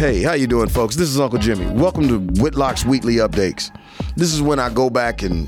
[0.00, 0.96] Hey, how you doing, folks?
[0.96, 1.66] This is Uncle Jimmy.
[1.66, 3.70] Welcome to Whitlock's Weekly Updates.
[4.16, 5.46] This is when I go back and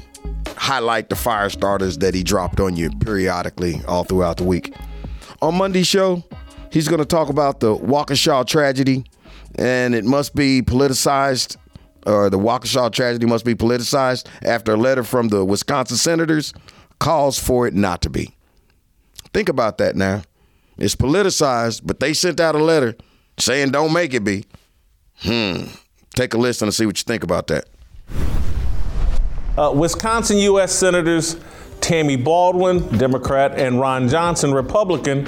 [0.59, 4.74] highlight the fire starters that he dropped on you periodically all throughout the week.
[5.41, 6.23] On Monday's show,
[6.70, 9.07] he's going to talk about the Waukesha tragedy,
[9.55, 11.57] and it must be politicized,
[12.07, 16.52] or the Waukesha tragedy must be politicized after a letter from the Wisconsin senators
[16.98, 18.37] calls for it not to be.
[19.32, 20.24] Think about that now.
[20.77, 22.96] It's politicized, but they sent out a letter
[23.43, 24.45] saying don't make it be.
[25.18, 25.65] Hmm.
[26.15, 27.66] Take a listen and see what you think about that.
[29.57, 30.73] Uh, Wisconsin U.S.
[30.73, 31.37] Senators
[31.82, 35.24] Tammy Baldwin, Democrat, and Ron Johnson, Republican,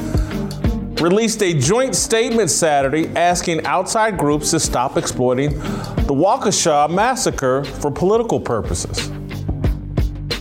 [1.03, 7.91] released a joint statement Saturday asking outside groups to stop exploiting the Waukesha massacre for
[7.91, 9.09] political purposes.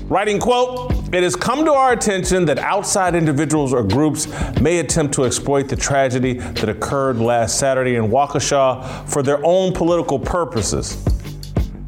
[0.03, 4.27] Writing, quote, it has come to our attention that outside individuals or groups
[4.59, 9.73] may attempt to exploit the tragedy that occurred last Saturday in Waukesha for their own
[9.73, 11.05] political purposes.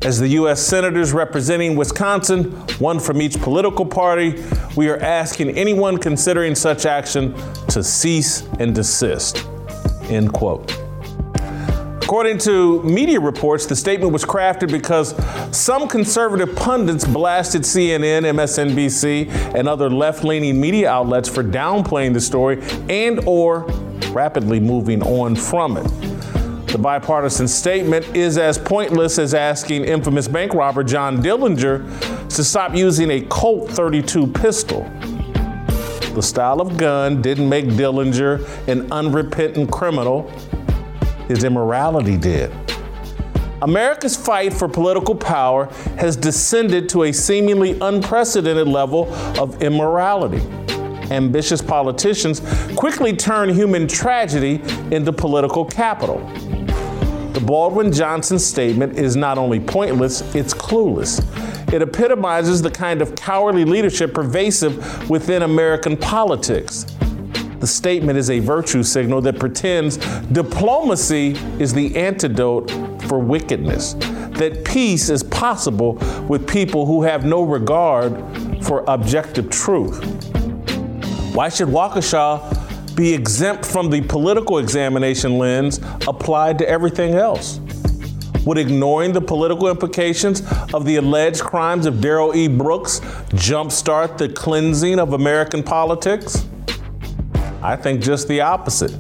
[0.03, 0.61] As the U.S.
[0.61, 4.43] Senators representing Wisconsin, one from each political party,
[4.75, 7.33] we are asking anyone considering such action
[7.69, 9.47] to cease and desist.
[10.03, 10.84] End quote.
[12.05, 15.15] According to media reports, the statement was crafted because
[15.51, 22.61] some conservative pundits blasted CNN, MSNBC, and other left-leaning media outlets for downplaying the story
[22.89, 23.61] and or
[24.11, 25.87] rapidly moving on from it.
[26.67, 32.75] The bipartisan statement is as pointless as asking infamous bank robber John Dillinger to stop
[32.75, 34.83] using a Colt 32 pistol.
[36.13, 40.31] The style of gun didn't make Dillinger an unrepentant criminal
[41.27, 42.51] his immorality did.
[43.61, 45.65] America's fight for political power
[45.97, 50.41] has descended to a seemingly unprecedented level of immorality.
[51.11, 52.41] Ambitious politicians
[52.75, 56.19] quickly turn human tragedy into political capital.
[57.33, 61.21] The Baldwin Johnson statement is not only pointless, it's clueless.
[61.73, 66.85] It epitomizes the kind of cowardly leadership pervasive within American politics.
[67.59, 72.69] The statement is a virtue signal that pretends diplomacy is the antidote
[73.03, 75.93] for wickedness, that peace is possible
[76.27, 78.13] with people who have no regard
[78.63, 80.03] for objective truth.
[81.33, 87.59] Why should Waukesha be exempt from the political examination lens applied to everything else?
[88.45, 90.43] Would ignoring the political implications
[90.73, 92.47] of the alleged crimes of Darrell E.
[92.47, 92.99] Brooks
[93.31, 96.45] jumpstart the cleansing of American politics?
[97.65, 98.91] I think just the opposite.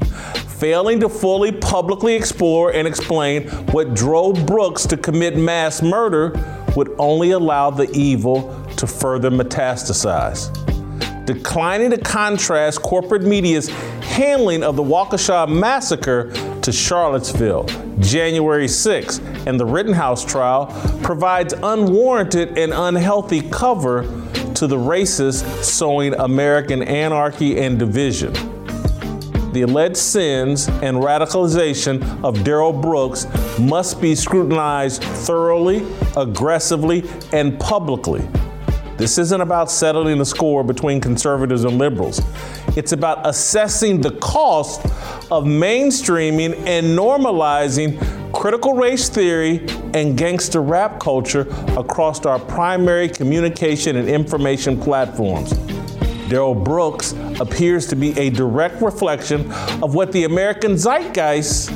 [0.57, 6.33] Failing to fully publicly explore and explain what drove Brooks to commit mass murder
[6.75, 10.49] would only allow the evil to further metastasize.
[11.25, 13.67] Declining to contrast corporate media's
[14.01, 16.31] handling of the Waukesha massacre
[16.61, 17.65] to Charlottesville,
[17.99, 20.67] January 6, and the Rittenhouse trial
[21.03, 24.03] provides unwarranted and unhealthy cover
[24.55, 28.54] to the racists sowing American anarchy and division
[29.55, 33.25] the alleged sins and radicalization of Darrell Brooks
[33.57, 38.27] must be scrutinized thoroughly, aggressively, and publicly.
[38.97, 42.21] This isn't about settling the score between conservatives and liberals.
[42.75, 44.85] It's about assessing the cost
[45.31, 47.97] of mainstreaming and normalizing
[48.33, 55.53] critical race theory and gangster rap culture across our primary communication and information platforms.
[56.29, 59.51] Darrell Brooks appears to be a direct reflection
[59.83, 61.71] of what the American zeitgeist,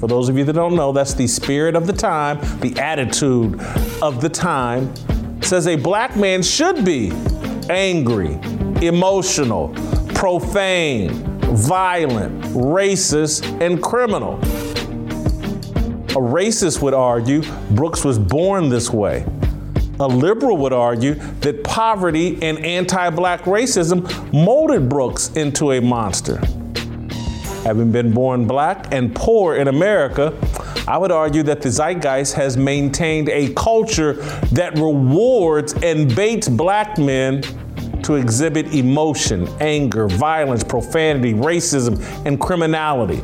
[0.00, 3.60] for those of you that don't know, that's the spirit of the time, the attitude
[4.00, 4.94] of the time,
[5.42, 7.10] says a black man should be
[7.68, 8.38] angry,
[8.80, 9.68] emotional,
[10.14, 11.12] profane,
[11.54, 14.38] violent, racist, and criminal.
[16.10, 17.42] A racist would argue
[17.72, 19.26] Brooks was born this way.
[20.00, 26.36] A liberal would argue that poverty and anti black racism molded Brooks into a monster.
[27.64, 30.34] Having been born black and poor in America,
[30.88, 34.14] I would argue that the zeitgeist has maintained a culture
[34.52, 37.42] that rewards and baits black men
[38.02, 43.22] to exhibit emotion, anger, violence, profanity, racism, and criminality.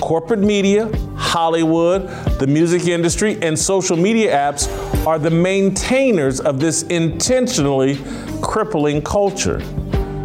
[0.00, 2.08] Corporate media, Hollywood,
[2.38, 4.68] the music industry, and social media apps
[5.06, 7.98] are the maintainers of this intentionally
[8.42, 9.60] crippling culture.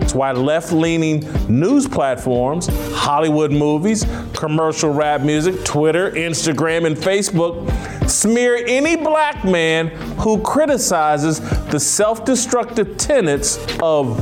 [0.02, 7.70] It's why left leaning news platforms, Hollywood movies, commercial rap music, Twitter, Instagram, and Facebook
[8.10, 14.18] smear any black man who criticizes the self destructive tenets of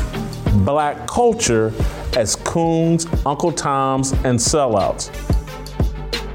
[0.65, 1.71] black culture
[2.17, 5.36] as coons, Uncle Toms, and sellouts.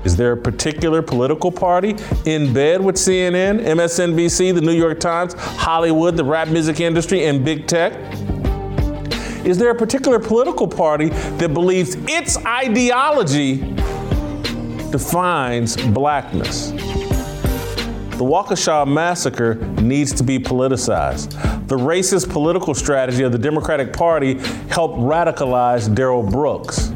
[0.05, 5.35] Is there a particular political party in bed with CNN, MSNBC, the New York Times,
[5.35, 7.93] Hollywood, the rap music industry, and big tech?
[9.47, 13.57] Is there a particular political party that believes its ideology
[14.91, 16.71] defines blackness?
[16.71, 21.33] The Waukesha massacre needs to be politicized.
[21.67, 24.35] The racist political strategy of the Democratic Party
[24.69, 26.92] helped radicalize Darrell Brooks.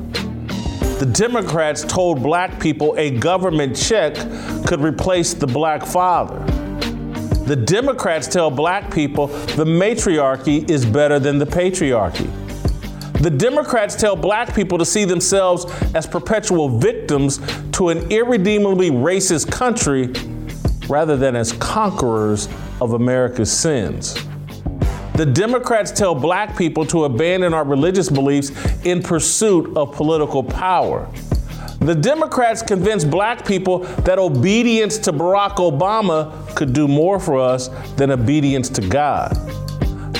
[0.98, 4.14] The Democrats told black people a government check
[4.66, 6.38] could replace the black father.
[7.44, 12.30] The Democrats tell black people the matriarchy is better than the patriarchy.
[13.20, 17.40] The Democrats tell black people to see themselves as perpetual victims
[17.72, 20.14] to an irredeemably racist country
[20.88, 22.48] rather than as conquerors
[22.80, 24.25] of America's sins.
[25.16, 28.50] The Democrats tell black people to abandon our religious beliefs
[28.84, 31.10] in pursuit of political power.
[31.80, 37.68] The Democrats convince black people that obedience to Barack Obama could do more for us
[37.96, 39.30] than obedience to God.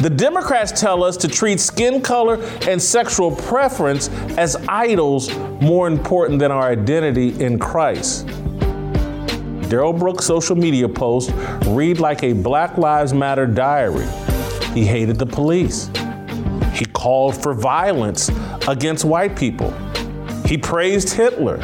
[0.01, 4.09] The Democrats tell us to treat skin color and sexual preference
[4.39, 8.27] as idols more important than our identity in Christ.
[9.69, 11.33] Darrell Brooks' social media posts
[11.67, 14.07] read like a Black Lives Matter diary.
[14.77, 15.91] He hated the police.
[16.75, 18.31] He called for violence
[18.69, 19.71] against white people.
[20.45, 21.59] He praised Hitler.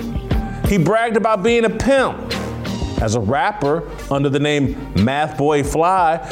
[0.67, 2.17] He bragged about being a pimp.
[3.03, 6.27] As a rapper under the name Math Boy Fly,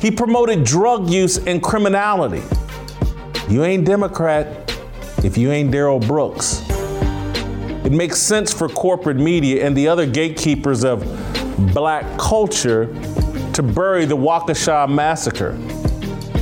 [0.00, 2.42] he promoted drug use and criminality.
[3.50, 4.74] You ain't Democrat
[5.22, 6.64] if you ain't Darrell Brooks.
[7.84, 11.04] It makes sense for corporate media and the other gatekeepers of
[11.74, 12.86] black culture
[13.52, 15.58] to bury the Waukesha massacre.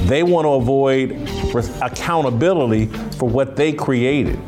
[0.05, 1.13] They want to avoid
[1.83, 2.87] accountability
[3.19, 4.39] for what they created.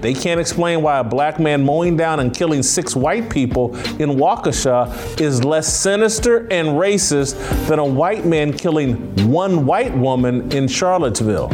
[0.00, 4.10] They can't explain why a black man mowing down and killing six white people in
[4.10, 8.94] Waukesha is less sinister and racist than a white man killing
[9.28, 11.48] one white woman in Charlottesville.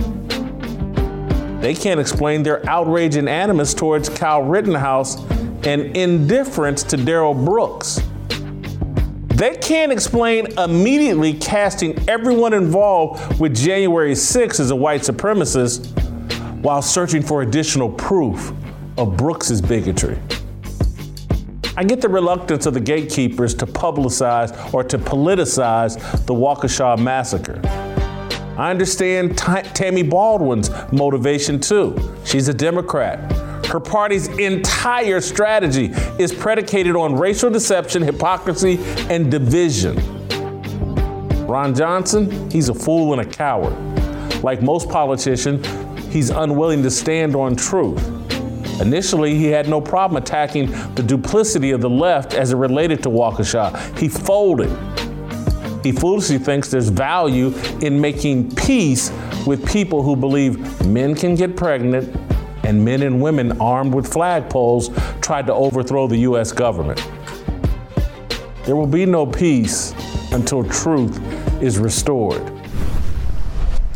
[1.61, 5.25] They can't explain their outrage and animus towards Kyle Rittenhouse
[5.65, 8.01] and indifference to Darrell Brooks.
[9.43, 15.89] They can't explain immediately casting everyone involved with January 6 as a white supremacist
[16.63, 18.53] while searching for additional proof
[18.97, 20.17] of Brooks's bigotry.
[21.77, 27.61] I get the reluctance of the gatekeepers to publicize or to politicize the Waukesha massacre.
[28.57, 31.97] I understand T- Tammy Baldwin's motivation too.
[32.25, 33.52] She's a Democrat.
[33.67, 35.87] Her party's entire strategy
[36.19, 38.79] is predicated on racial deception, hypocrisy,
[39.09, 39.97] and division.
[41.47, 43.75] Ron Johnson, he's a fool and a coward.
[44.43, 45.67] Like most politicians,
[46.13, 48.03] he's unwilling to stand on truth.
[48.81, 53.09] Initially, he had no problem attacking the duplicity of the left as it related to
[53.09, 53.99] Waukesha.
[53.99, 54.71] He folded.
[55.85, 59.11] He foolishly thinks there's value in making peace
[59.47, 62.32] with people who believe men can get pregnant
[62.65, 66.53] and men and women armed with flagpoles tried to overthrow the U.S.
[66.53, 67.07] government.
[68.65, 69.93] There will be no peace
[70.33, 71.21] until truth
[71.63, 72.43] is restored.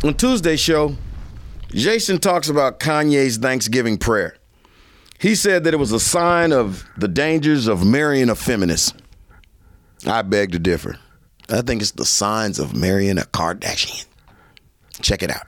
[0.03, 0.95] On Tuesday's show,
[1.69, 4.37] Jason talks about Kanye's Thanksgiving prayer.
[5.19, 8.95] He said that it was a sign of the dangers of marrying a feminist.
[10.05, 10.99] I beg to differ.
[11.49, 14.05] I think it's the signs of marrying a Kardashian.
[15.01, 15.47] Check it out.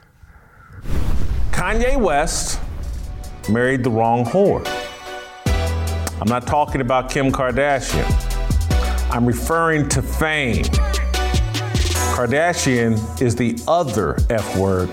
[1.52, 2.60] Kanye West
[3.50, 4.66] married the wrong whore.
[6.22, 8.06] I'm not talking about Kim Kardashian.
[9.12, 10.64] I'm referring to fame.
[12.14, 14.90] Kardashian is the other F word.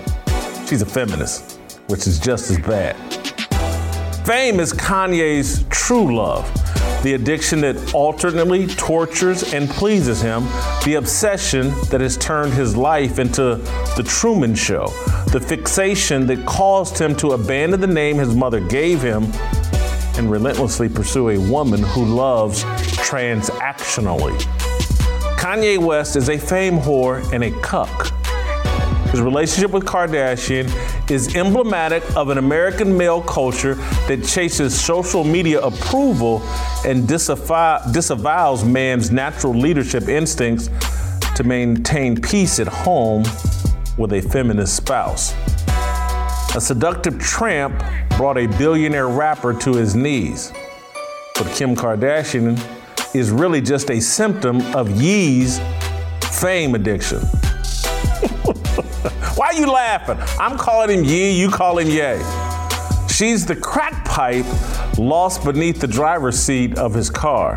[0.67, 2.95] She's a feminist, which is just as bad.
[4.25, 6.45] Fame is Kanye's true love
[7.03, 10.43] the addiction that alternately tortures and pleases him,
[10.83, 13.55] the obsession that has turned his life into
[13.95, 14.87] the Truman Show,
[15.31, 19.23] the fixation that caused him to abandon the name his mother gave him
[20.17, 24.37] and relentlessly pursue a woman who loves transactionally.
[25.37, 28.11] Kanye West is a fame whore and a cuck.
[29.11, 30.67] His relationship with Kardashian
[31.09, 33.75] is emblematic of an American male culture
[34.07, 36.41] that chases social media approval
[36.85, 40.69] and disavow- disavows man's natural leadership instincts
[41.35, 43.23] to maintain peace at home
[43.97, 45.33] with a feminist spouse.
[46.55, 47.83] A seductive tramp
[48.17, 50.51] brought a billionaire rapper to his knees.
[51.35, 52.59] But Kim Kardashian
[53.15, 55.59] is really just a symptom of Ye's
[56.39, 57.21] fame addiction.
[59.57, 60.19] You laughing?
[60.39, 62.21] I'm calling him Yee, you call him Ye.
[63.07, 64.45] She's the crack pipe
[64.99, 67.55] lost beneath the driver's seat of his car.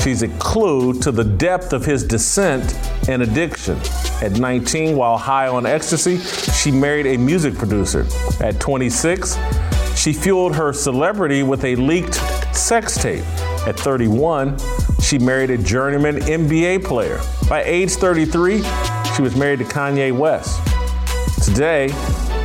[0.00, 2.72] She's a clue to the depth of his descent
[3.08, 3.80] and addiction.
[4.22, 6.18] At 19, while high on ecstasy,
[6.52, 8.06] she married a music producer.
[8.40, 9.36] At 26,
[9.96, 12.14] she fueled her celebrity with a leaked
[12.54, 13.24] sex tape.
[13.66, 14.56] At 31,
[15.02, 17.20] she married a journeyman NBA player.
[17.48, 18.62] By age 33,
[19.16, 20.60] she was married to Kanye West.
[21.48, 21.88] Today,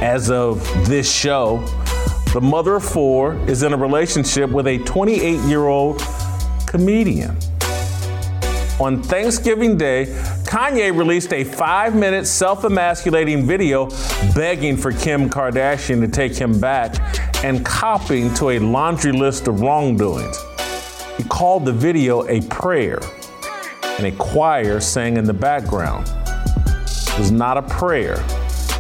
[0.01, 1.57] as of this show,
[2.33, 6.01] the mother of four is in a relationship with a 28 year old
[6.65, 7.37] comedian.
[8.79, 10.05] On Thanksgiving Day,
[10.45, 13.89] Kanye released a five minute self emasculating video
[14.33, 16.95] begging for Kim Kardashian to take him back
[17.43, 20.37] and copying to a laundry list of wrongdoings.
[21.17, 22.99] He called the video a prayer,
[23.83, 26.07] and a choir sang in the background.
[26.87, 28.15] It was not a prayer,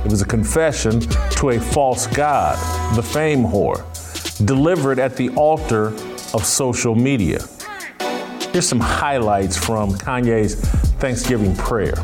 [0.03, 2.57] it was a confession to a false God,
[2.95, 3.83] the fame whore,
[4.45, 5.87] delivered at the altar
[6.33, 7.39] of social media.
[8.51, 10.55] Here's some highlights from Kanye's
[10.99, 11.95] Thanksgiving prayer.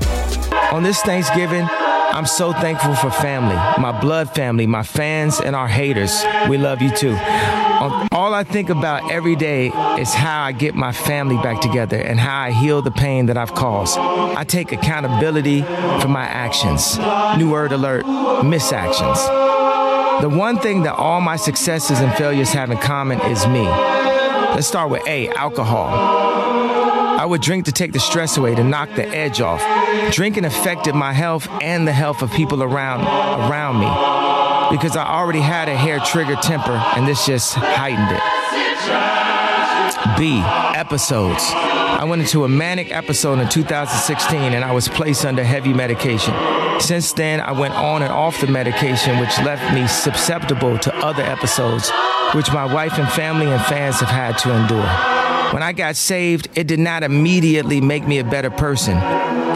[0.71, 1.67] On this Thanksgiving,
[2.11, 6.23] I'm so thankful for family, my blood family, my fans, and our haters.
[6.49, 7.11] We love you too.
[7.11, 11.97] Um, all I think about every day is how I get my family back together
[11.97, 13.97] and how I heal the pain that I've caused.
[13.97, 16.97] I take accountability for my actions.
[17.37, 18.05] New word alert
[18.43, 19.19] misactions.
[20.21, 23.61] The one thing that all my successes and failures have in common is me.
[23.61, 26.28] Let's start with A, alcohol.
[27.19, 29.61] I would drink to take the stress away, to knock the edge off.
[30.13, 33.89] Drinking affected my health and the health of people around around me
[34.73, 38.21] because I already had a hair trigger temper and this just heightened it.
[40.17, 40.41] B,
[40.79, 41.43] episodes.
[41.53, 46.33] I went into a manic episode in 2016 and I was placed under heavy medication.
[46.79, 51.23] Since then, I went on and off the medication, which left me susceptible to other
[51.23, 51.91] episodes,
[52.33, 55.18] which my wife and family and fans have had to endure.
[55.51, 58.97] When I got saved, it did not immediately make me a better person.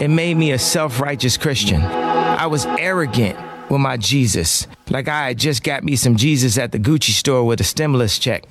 [0.02, 1.80] It made me a self righteous Christian.
[1.82, 3.38] I was arrogant
[3.70, 7.44] with my Jesus, like I had just got me some Jesus at the Gucci store
[7.44, 8.44] with a stimulus check.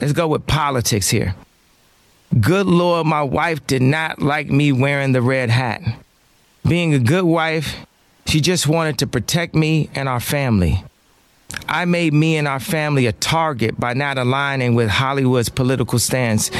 [0.00, 1.36] Let's go with politics here.
[2.40, 5.82] Good Lord, my wife did not like me wearing the red hat.
[6.66, 7.86] Being a good wife,
[8.26, 10.82] she just wanted to protect me and our family.
[11.68, 16.50] I made me and our family a target by not aligning with Hollywood's political stance,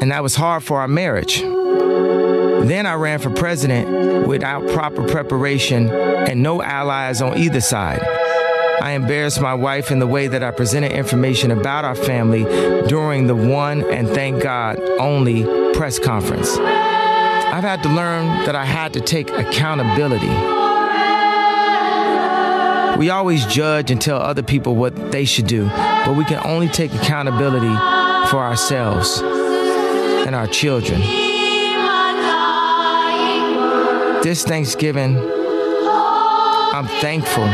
[0.00, 1.40] and that was hard for our marriage.
[1.40, 8.00] Then I ran for president without proper preparation and no allies on either side.
[8.80, 12.44] I embarrassed my wife in the way that I presented information about our family
[12.88, 15.44] during the one and thank God only
[15.74, 16.56] press conference.
[16.58, 20.71] I've had to learn that I had to take accountability.
[23.02, 26.68] We always judge and tell other people what they should do, but we can only
[26.68, 27.74] take accountability
[28.30, 31.00] for ourselves and our children.
[34.22, 37.48] This Thanksgiving, I'm thankful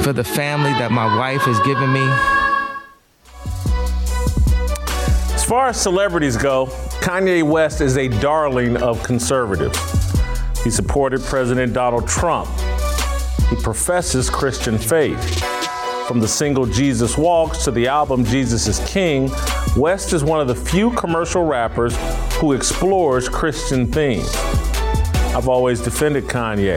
[0.00, 2.06] for the family that my wife has given me.
[5.34, 6.68] As far as celebrities go,
[7.02, 9.78] Kanye West is a darling of conservatives.
[10.62, 12.48] He supported President Donald Trump.
[13.48, 15.40] He professes Christian faith.
[16.06, 19.30] From the single Jesus Walks to the album Jesus is King,
[19.76, 21.96] West is one of the few commercial rappers
[22.34, 24.30] who explores Christian themes.
[25.34, 26.76] I've always defended Kanye,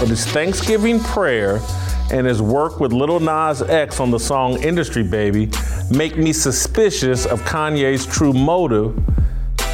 [0.00, 1.60] but his Thanksgiving prayer
[2.12, 5.50] and his work with Lil Nas X on the song Industry Baby
[5.90, 8.96] make me suspicious of Kanye's true motive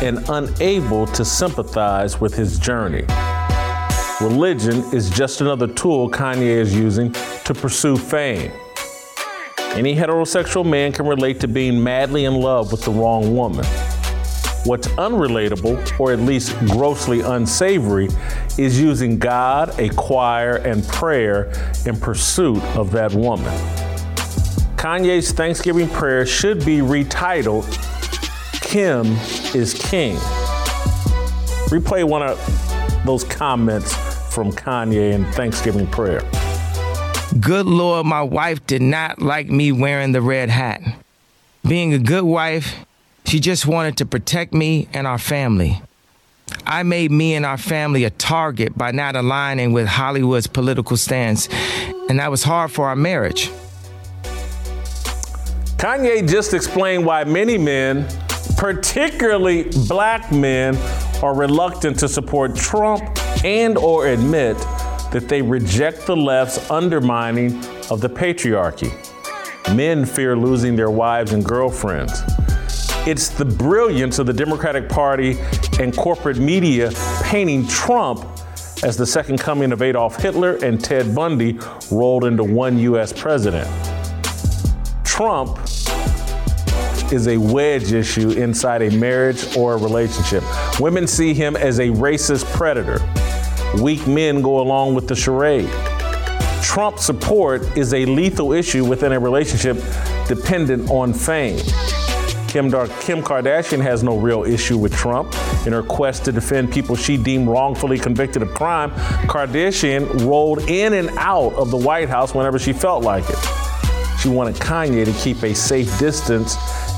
[0.02, 3.04] and unable to sympathize with his journey.
[4.20, 7.12] Religion is just another tool Kanye is using
[7.44, 8.50] to pursue fame.
[9.74, 13.64] Any heterosexual man can relate to being madly in love with the wrong woman.
[14.64, 18.08] What's unrelatable, or at least grossly unsavory,
[18.58, 21.52] is using God, a choir, and prayer
[21.86, 23.54] in pursuit of that woman.
[24.74, 27.72] Kanye's Thanksgiving prayer should be retitled
[28.60, 29.06] Kim
[29.54, 30.16] is King.
[31.70, 32.67] Replay one of
[33.08, 33.94] those comments
[34.34, 36.20] from Kanye in Thanksgiving prayer.
[37.40, 40.82] Good Lord, my wife did not like me wearing the red hat.
[41.66, 42.76] Being a good wife,
[43.24, 45.80] she just wanted to protect me and our family.
[46.66, 51.48] I made me and our family a target by not aligning with Hollywood's political stance,
[52.10, 53.50] and that was hard for our marriage.
[55.78, 58.06] Kanye just explained why many men,
[58.58, 60.76] particularly black men,
[61.22, 63.02] are reluctant to support Trump
[63.44, 64.56] and or admit
[65.10, 67.56] that they reject the left's undermining
[67.90, 68.92] of the patriarchy.
[69.74, 72.22] Men fear losing their wives and girlfriends.
[73.06, 75.38] It's the brilliance of the Democratic Party
[75.80, 76.90] and corporate media
[77.22, 78.26] painting Trump
[78.84, 81.58] as the second coming of Adolf Hitler and Ted Bundy
[81.90, 83.12] rolled into one U.S.
[83.12, 83.68] president.
[85.04, 85.58] Trump
[87.12, 90.42] is a wedge issue inside a marriage or a relationship.
[90.80, 92.98] Women see him as a racist predator.
[93.82, 95.70] Weak men go along with the charade.
[96.62, 99.76] Trump support is a lethal issue within a relationship
[100.26, 101.58] dependent on fame.
[102.48, 105.34] Kim, Dar- Kim Kardashian has no real issue with Trump.
[105.66, 108.90] In her quest to defend people she deemed wrongfully convicted of crime,
[109.26, 113.38] Kardashian rolled in and out of the White House whenever she felt like it.
[114.20, 116.56] She wanted Kanye to keep a safe distance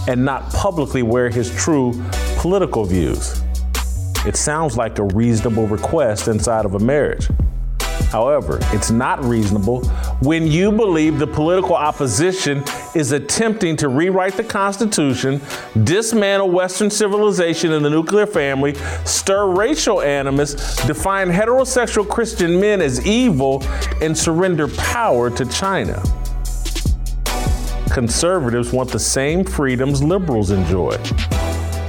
[0.09, 1.93] and not publicly wear his true
[2.37, 3.43] political views.
[4.27, 7.29] It sounds like a reasonable request inside of a marriage.
[8.11, 9.85] However, it's not reasonable
[10.21, 12.65] when you believe the political opposition
[12.95, 15.41] is attempting to rewrite the Constitution,
[15.85, 23.07] dismantle Western civilization and the nuclear family, stir racial animus, define heterosexual Christian men as
[23.07, 23.63] evil,
[24.03, 26.03] and surrender power to China.
[27.91, 30.97] Conservatives want the same freedoms liberals enjoy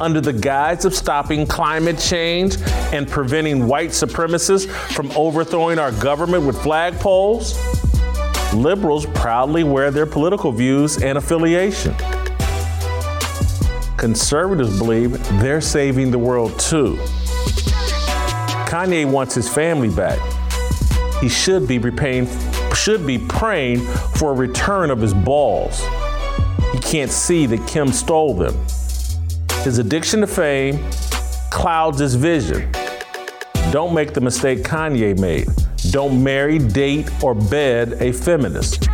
[0.01, 2.57] under the guise of stopping climate change
[2.91, 7.55] and preventing white supremacists from overthrowing our government with flagpoles,
[8.51, 11.95] liberals proudly wear their political views and affiliation.
[13.95, 16.95] Conservatives believe they're saving the world too.
[18.65, 20.19] Kanye wants his family back.
[21.21, 21.77] He should be
[22.73, 23.79] should be praying
[24.15, 25.79] for a return of his balls.
[26.71, 28.55] He can't see that Kim stole them.
[29.63, 30.79] His addiction to fame
[31.49, 32.71] clouds his vision.
[33.71, 35.47] Don't make the mistake Kanye made.
[35.91, 38.87] Don't marry, date, or bed a feminist.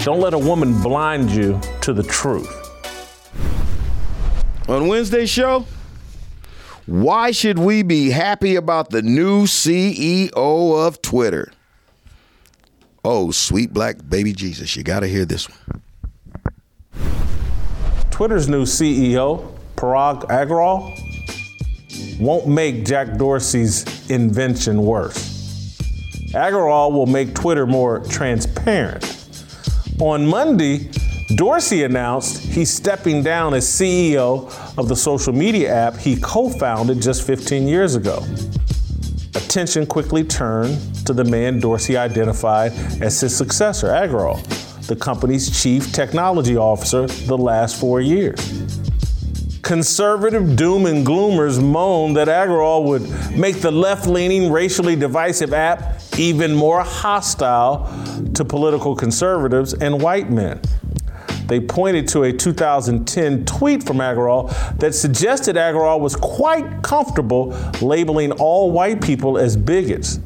[0.00, 2.48] Don't let a woman blind you to the truth.
[4.68, 5.66] On Wednesday's show,
[6.86, 11.52] why should we be happy about the new CEO of Twitter?
[13.04, 15.82] Oh, sweet black baby Jesus, you got to hear this one.
[18.18, 20.90] Twitter's new CEO, Parag Agrawal,
[22.18, 25.78] won't make Jack Dorsey's invention worse.
[26.32, 29.04] Agrawal will make Twitter more transparent.
[30.00, 30.90] On Monday,
[31.36, 37.00] Dorsey announced he's stepping down as CEO of the social media app he co founded
[37.00, 38.26] just 15 years ago.
[39.36, 40.76] Attention quickly turned
[41.06, 44.42] to the man Dorsey identified as his successor, Agrawal,
[44.88, 48.80] the company's chief technology officer the last four years.
[49.62, 56.00] Conservative doom and gloomers moan that Agrawal would make the left leaning, racially divisive app
[56.16, 57.84] even more hostile
[58.32, 60.58] to political conservatives and white men.
[61.48, 68.32] They pointed to a 2010 tweet from Agrawal that suggested Agrawal was quite comfortable labeling
[68.32, 70.18] all white people as bigots.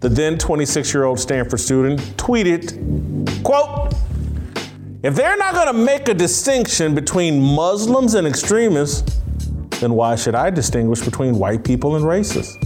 [0.00, 3.94] The then 26 year old Stanford student tweeted, quote,
[5.02, 9.20] if they're not going to make a distinction between Muslims and extremists,
[9.80, 12.56] then why should I distinguish between white people and racists?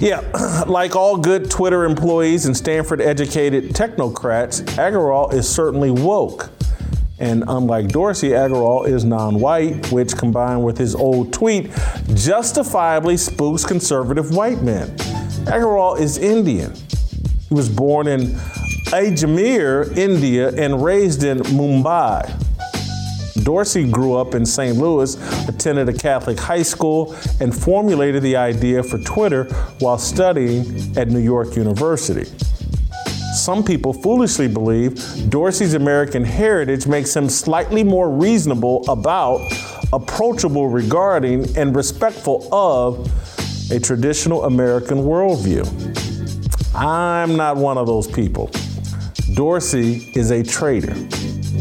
[0.00, 0.20] Yeah,
[0.66, 6.50] like all good Twitter employees and Stanford educated technocrats, Agrawal is certainly woke.
[7.20, 11.70] And unlike Dorsey, Agrawal is non white, which combined with his old tweet
[12.14, 14.96] justifiably spooks conservative white men.
[15.46, 16.74] Agrawal is Indian.
[17.48, 18.34] He was born in
[18.90, 22.44] Ajmer, India, and raised in Mumbai.
[23.44, 24.76] Dorsey grew up in St.
[24.76, 25.16] Louis,
[25.48, 29.44] attended a Catholic high school, and formulated the idea for Twitter
[29.78, 32.30] while studying at New York University.
[33.34, 39.40] Some people foolishly believe Dorsey's American heritage makes him slightly more reasonable about,
[39.92, 43.08] approachable regarding, and respectful of
[43.70, 45.64] a traditional American worldview.
[46.74, 48.50] I'm not one of those people.
[49.34, 50.94] Dorsey is a traitor.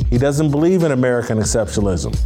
[0.09, 2.17] He doesn't believe in American exceptionalism.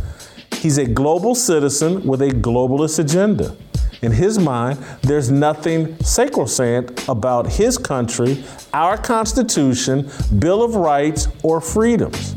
[0.54, 3.56] He's a global citizen with a globalist agenda.
[4.04, 11.60] In his mind, there's nothing sacrosanct about his country, our Constitution, Bill of Rights, or
[11.60, 12.36] freedoms.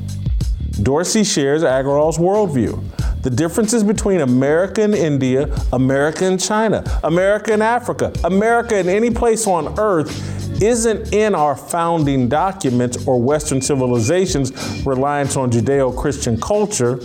[0.83, 2.83] Dorsey shares Agrawal's worldview.
[3.25, 9.11] The differences between America and India, America and China, America and Africa, America and any
[9.11, 14.53] place on earth isn't in our founding documents or Western civilization's
[14.85, 16.99] reliance on Judeo Christian culture.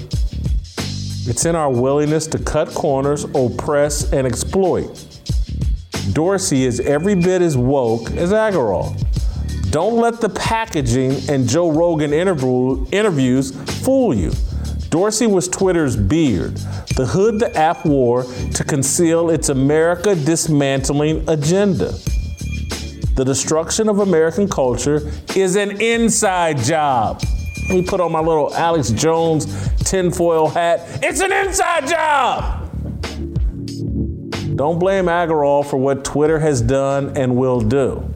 [1.25, 5.05] It's in our willingness to cut corners, oppress, and exploit.
[6.12, 8.93] Dorsey is every bit as woke as Agrawal.
[9.71, 13.51] Don't let the packaging and Joe Rogan interview, interviews
[13.86, 14.34] fool you.
[14.89, 16.56] Dorsey was Twitter's beard,
[16.95, 21.93] the hood the app wore to conceal its America dismantling agenda.
[23.15, 27.21] The destruction of American culture is an inside job.
[27.67, 29.45] Let me put on my little Alex Jones
[29.78, 30.88] tinfoil hat.
[31.04, 32.71] It's an inside job.
[34.56, 38.12] Don't blame Agrawal for what Twitter has done and will do.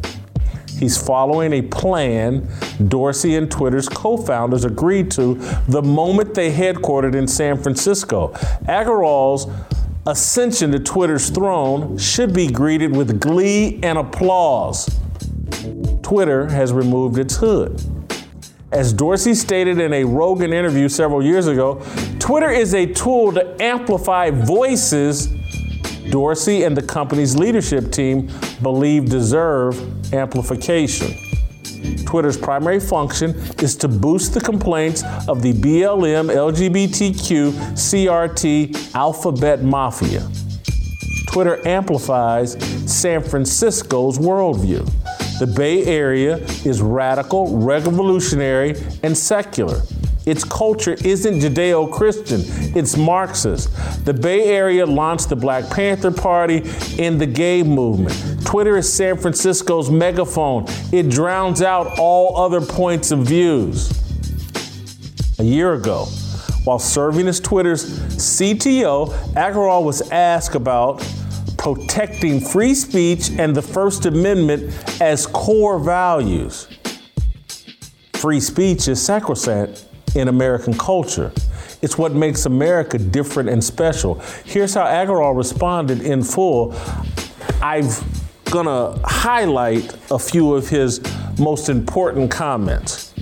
[0.77, 2.47] He's following a plan
[2.87, 5.35] Dorsey and Twitter's co founders agreed to
[5.67, 8.29] the moment they headquartered in San Francisco.
[8.67, 9.47] Agrawal's
[10.05, 14.89] ascension to Twitter's throne should be greeted with glee and applause.
[16.01, 17.81] Twitter has removed its hood.
[18.71, 21.81] As Dorsey stated in a Rogan interview several years ago,
[22.19, 25.27] Twitter is a tool to amplify voices
[26.09, 28.29] Dorsey and the company's leadership team
[28.61, 31.13] believe deserve amplification.
[32.05, 40.29] Twitter's primary function is to boost the complaints of the BLM, LGBTQ, CRT, alphabet mafia.
[41.27, 42.53] Twitter amplifies
[42.85, 44.87] San Francisco's worldview.
[45.39, 49.81] The Bay Area is radical, revolutionary, and secular.
[50.25, 52.41] Its culture isn't Judeo Christian,
[52.77, 53.69] it's Marxist.
[54.05, 56.63] The Bay Area launched the Black Panther Party
[56.97, 58.45] and the gay movement.
[58.45, 63.91] Twitter is San Francisco's megaphone, it drowns out all other points of views.
[65.39, 66.05] A year ago,
[66.63, 71.05] while serving as Twitter's CTO, Agrawal was asked about
[71.57, 76.67] protecting free speech and the First Amendment as core values.
[78.13, 81.31] Free speech is sacrosanct in American culture.
[81.81, 84.15] It's what makes America different and special.
[84.45, 86.73] Here's how Agrawal responded in full.
[87.61, 87.87] I'm
[88.45, 91.01] gonna highlight a few of his
[91.39, 93.13] most important comments.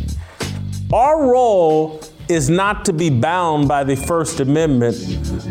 [0.91, 4.95] Our role is not to be bound by the First Amendment,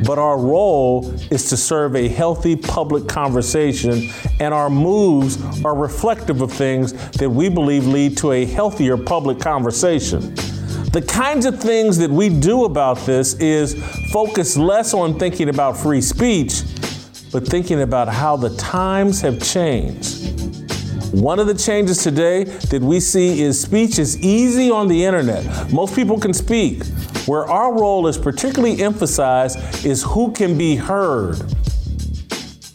[0.07, 6.41] but our role is to serve a healthy public conversation, and our moves are reflective
[6.43, 10.35] of things that we believe lead to a healthier public conversation.
[10.93, 15.77] The kinds of things that we do about this is focus less on thinking about
[15.77, 16.63] free speech,
[17.31, 20.17] but thinking about how the times have changed.
[21.13, 25.73] One of the changes today that we see is speech is easy on the internet.
[25.73, 26.85] Most people can speak.
[27.27, 31.41] Where our role is particularly emphasized is who can be heard.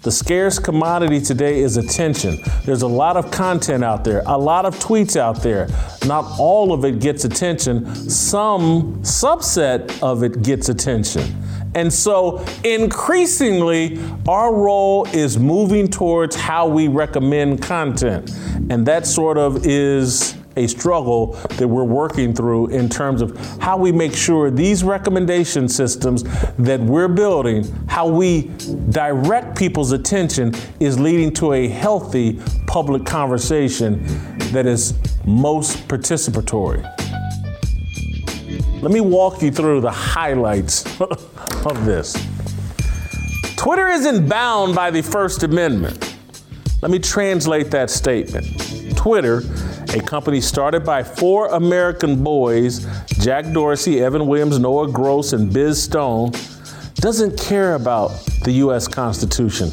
[0.05, 2.37] The scarce commodity today is attention.
[2.63, 5.67] There's a lot of content out there, a lot of tweets out there.
[6.05, 11.23] Not all of it gets attention, some subset of it gets attention.
[11.73, 18.29] And so increasingly, our role is moving towards how we recommend content.
[18.69, 23.77] And that sort of is a struggle that we're working through in terms of how
[23.77, 26.23] we make sure these recommendation systems
[26.57, 28.51] that we're building, how we
[28.89, 34.03] direct people's attention, is leading to a healthy public conversation
[34.51, 34.93] that is
[35.25, 36.83] most participatory.
[38.81, 42.13] Let me walk you through the highlights of this.
[43.55, 46.15] Twitter isn't bound by the First Amendment.
[46.81, 48.45] Let me translate that statement.
[48.95, 49.41] Twitter
[49.95, 52.85] a company started by four American boys,
[53.21, 56.31] Jack Dorsey, Evan Williams, Noah Gross, and Biz Stone,
[56.95, 58.09] doesn't care about
[58.43, 58.89] the U.S.
[58.89, 59.69] Constitution.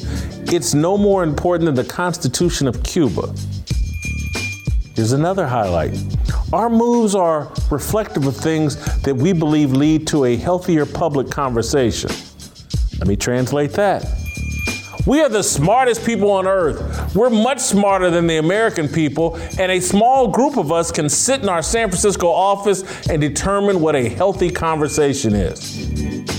[0.46, 3.34] It's no more important than the Constitution of Cuba.
[4.94, 5.98] Here's another highlight.
[6.52, 12.10] Our moves are reflective of things that we believe lead to a healthier public conversation.
[12.98, 14.21] Let me translate that.
[15.04, 17.14] We are the smartest people on earth.
[17.16, 21.42] We're much smarter than the American people, and a small group of us can sit
[21.42, 26.30] in our San Francisco office and determine what a healthy conversation is.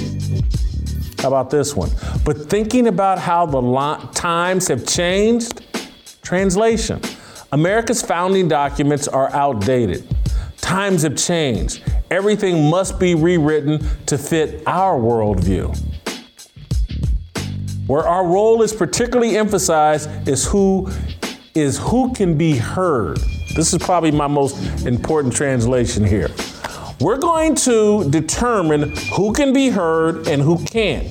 [1.19, 1.89] How about this one?
[2.23, 5.61] But thinking about how the times have changed,
[6.21, 7.01] translation.
[7.51, 10.07] America's founding documents are outdated.
[10.61, 11.83] Times have changed.
[12.09, 15.77] Everything must be rewritten to fit our worldview.
[17.93, 20.89] Where our role is particularly emphasized is who
[21.53, 23.19] is who can be heard.
[23.55, 26.31] This is probably my most important translation here.
[26.99, 31.07] We're going to determine who can be heard and who can't.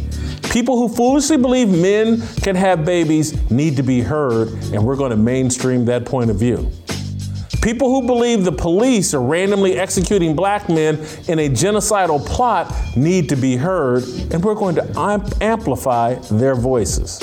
[0.50, 5.12] People who foolishly believe men can have babies need to be heard, and we're going
[5.12, 6.68] to mainstream that point of view.
[7.62, 10.96] People who believe the police are randomly executing black men
[11.28, 16.56] in a genocidal plot need to be heard, and we're going to amp- amplify their
[16.56, 17.20] voices.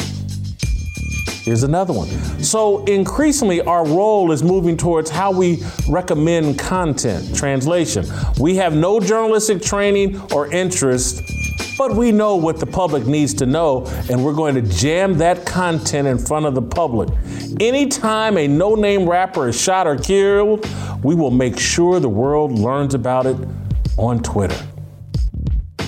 [1.44, 2.08] Here's another one.
[2.42, 7.36] So, increasingly, our role is moving towards how we recommend content.
[7.36, 8.06] Translation
[8.40, 11.39] We have no journalistic training or interest
[11.80, 15.46] but we know what the public needs to know, and we're going to jam that
[15.46, 17.08] content in front of the public.
[17.62, 20.70] Anytime a no name rapper is shot or killed,
[21.06, 23.38] we will make sure the world learns about it
[23.98, 24.62] on Twitter.
[25.80, 25.86] All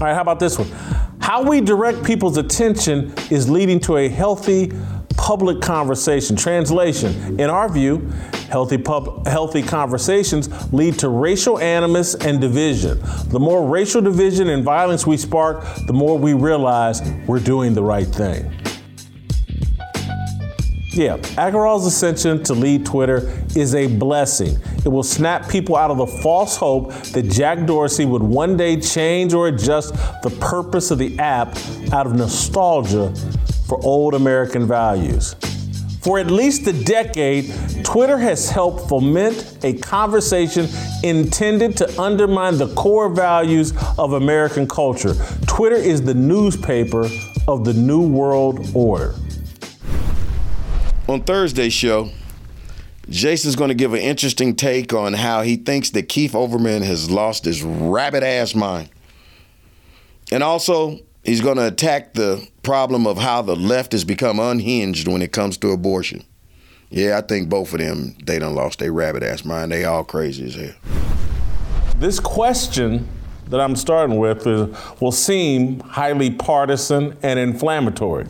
[0.00, 0.66] right, how about this one?
[1.20, 4.72] How we direct people's attention is leading to a healthy
[5.16, 6.34] public conversation.
[6.34, 8.10] Translation In our view,
[8.50, 12.98] Healthy, pub, healthy conversations lead to racial animus and division.
[13.28, 17.82] The more racial division and violence we spark, the more we realize we're doing the
[17.84, 18.52] right thing.
[20.92, 24.58] Yeah, Agrawal's ascension to lead Twitter is a blessing.
[24.84, 28.80] It will snap people out of the false hope that Jack Dorsey would one day
[28.80, 31.56] change or adjust the purpose of the app
[31.92, 33.14] out of nostalgia
[33.68, 35.36] for old American values.
[36.00, 37.52] For at least a decade,
[37.84, 40.66] Twitter has helped foment a conversation
[41.02, 45.14] intended to undermine the core values of American culture.
[45.46, 47.06] Twitter is the newspaper
[47.46, 49.14] of the New World Order.
[51.06, 52.10] On Thursday's show,
[53.10, 57.10] Jason's going to give an interesting take on how he thinks that Keith Olbermann has
[57.10, 58.88] lost his rabbit ass mind.
[60.32, 65.06] And also, He's going to attack the problem of how the left has become unhinged
[65.06, 66.24] when it comes to abortion.
[66.88, 69.70] Yeah, I think both of them, they done lost their rabbit ass mind.
[69.70, 70.74] They all crazy as hell.
[71.98, 73.06] This question
[73.48, 78.26] that I'm starting with is, will seem highly partisan and inflammatory.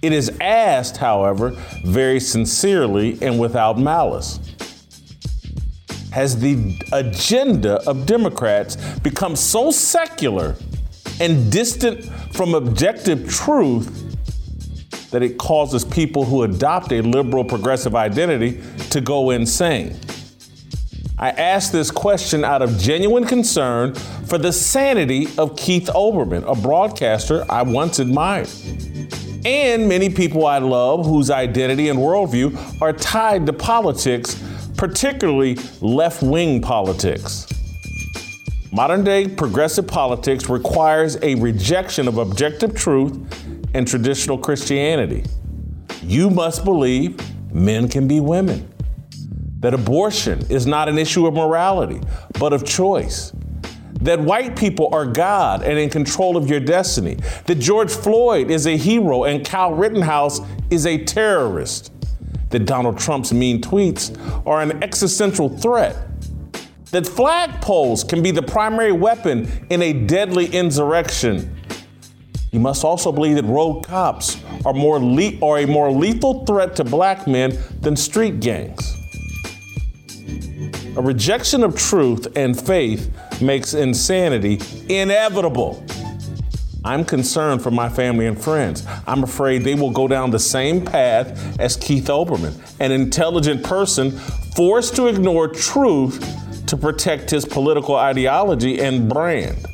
[0.00, 1.50] It is asked, however,
[1.84, 4.38] very sincerely and without malice.
[6.12, 10.54] Has the agenda of Democrats become so secular
[11.20, 14.00] and distant from objective truth
[15.10, 19.96] that it causes people who adopt a liberal progressive identity to go insane.
[21.16, 26.60] I ask this question out of genuine concern for the sanity of Keith Olbermann, a
[26.60, 28.50] broadcaster I once admired.
[29.44, 34.42] And many people I love whose identity and worldview are tied to politics,
[34.76, 37.46] particularly left wing politics.
[38.74, 43.16] Modern day progressive politics requires a rejection of objective truth
[43.72, 45.22] and traditional Christianity.
[46.02, 47.16] You must believe
[47.54, 48.68] men can be women,
[49.60, 52.00] that abortion is not an issue of morality,
[52.40, 53.32] but of choice.
[54.00, 57.18] That white people are God and in control of your destiny.
[57.46, 61.92] That George Floyd is a hero and Kyle Rittenhouse is a terrorist.
[62.50, 66.13] That Donald Trump's mean tweets are an existential threat
[66.94, 71.52] that flagpoles can be the primary weapon in a deadly insurrection.
[72.52, 76.76] You must also believe that road cops are, more le- are a more lethal threat
[76.76, 78.94] to black men than street gangs.
[80.96, 85.84] A rejection of truth and faith makes insanity inevitable.
[86.84, 88.86] I'm concerned for my family and friends.
[89.08, 94.12] I'm afraid they will go down the same path as Keith Olbermann, an intelligent person
[94.54, 99.66] forced to ignore truth to protect his political ideology and brand.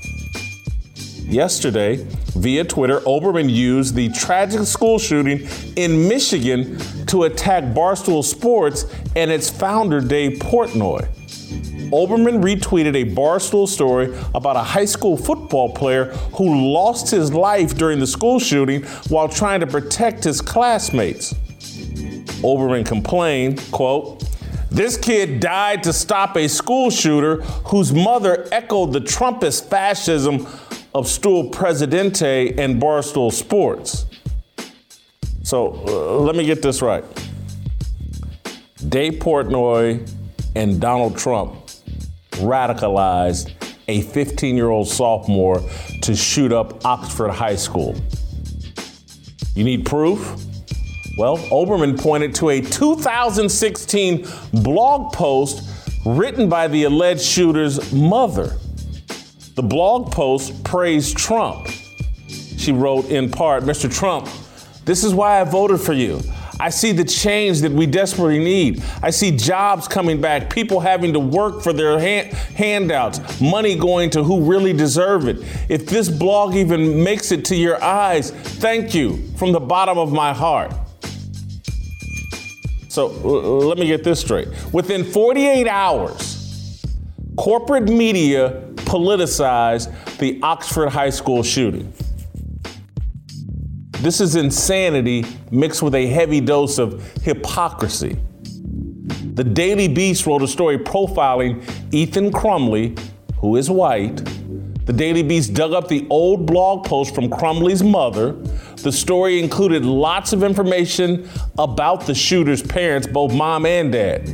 [1.31, 8.85] Yesterday, via Twitter, Olbermann used the tragic school shooting in Michigan to attack Barstool Sports
[9.15, 11.09] and its founder, Dave Portnoy.
[11.93, 17.77] Olbermann retweeted a Barstool story about a high school football player who lost his life
[17.77, 21.35] during the school shooting while trying to protect his classmates.
[22.43, 24.23] Olbermann complained, quote,
[24.71, 30.47] this kid died to stop a school shooter whose mother echoed the Trumpist fascism
[30.95, 34.07] of Stool Presidente and Barstool Sports.
[35.43, 37.05] So uh, let me get this right.
[38.89, 40.09] Dave Portnoy
[40.55, 41.67] and Donald Trump
[42.33, 43.53] radicalized
[43.89, 45.61] a 15 year old sophomore
[46.03, 47.97] to shoot up Oxford High School.
[49.55, 50.37] You need proof?
[51.17, 55.69] Well, Olbermann pointed to a 2016 blog post
[56.07, 58.57] written by the alleged shooter's mother.
[59.55, 61.69] The blog post praised Trump.
[62.29, 63.93] She wrote in part, Mr.
[63.93, 64.29] Trump,
[64.85, 66.21] this is why I voted for you.
[66.59, 68.83] I see the change that we desperately need.
[69.03, 74.11] I see jobs coming back, people having to work for their hand- handouts, money going
[74.11, 75.39] to who really deserve it.
[75.71, 80.13] If this blog even makes it to your eyes, thank you from the bottom of
[80.13, 80.73] my heart.
[82.91, 84.49] So uh, let me get this straight.
[84.73, 86.85] Within 48 hours,
[87.37, 91.93] corporate media politicized the Oxford High School shooting.
[94.01, 98.19] This is insanity mixed with a heavy dose of hypocrisy.
[99.35, 101.63] The Daily Beast wrote a story profiling
[101.95, 102.99] Ethan Crumbley,
[103.37, 104.17] who is white.
[104.87, 108.33] The Daily Beast dug up the old blog post from Crumbley's mother.
[108.83, 114.27] The story included lots of information about the shooter's parents, both mom and dad.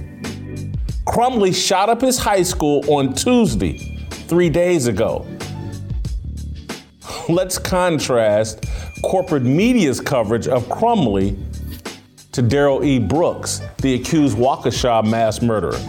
[1.04, 5.26] Crumbley shot up his high school on Tuesday, three days ago.
[7.28, 8.66] Let's contrast
[9.02, 11.36] corporate media's coverage of Crumbley
[12.30, 13.00] to Darrell E.
[13.00, 15.80] Brooks, the accused Waukesha mass murderer.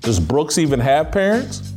[0.00, 1.72] Does Brooks even have parents?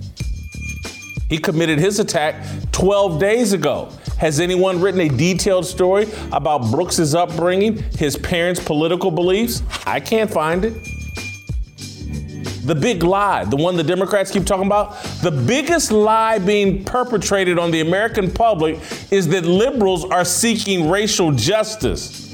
[1.29, 3.89] He committed his attack 12 days ago.
[4.21, 9.63] Has anyone written a detailed story about Brooks's upbringing, his parents' political beliefs?
[9.87, 10.73] I can't find it.
[12.67, 17.57] The big lie, the one the Democrats keep talking about, the biggest lie being perpetrated
[17.57, 18.79] on the American public
[19.09, 22.31] is that liberals are seeking racial justice.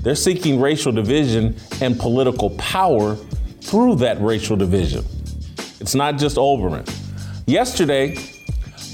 [0.00, 3.16] They're seeking racial division and political power
[3.60, 5.04] through that racial division.
[5.80, 6.90] It's not just Olbermann.
[7.46, 8.16] Yesterday,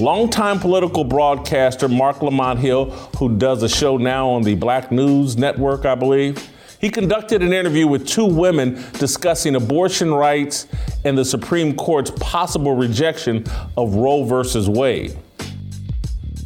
[0.01, 5.37] longtime political broadcaster Marc Lamont Hill, who does a show now on the Black News
[5.37, 6.49] Network, I believe,
[6.81, 10.67] he conducted an interview with two women discussing abortion rights
[11.05, 13.45] and the Supreme Court's possible rejection
[13.77, 15.17] of Roe versus Wade.